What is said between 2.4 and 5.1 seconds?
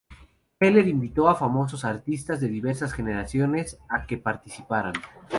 de diversas generaciones a que participaran.